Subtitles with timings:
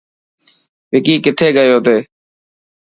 [0.91, 1.97] وڪي ڪٿي گيو تي.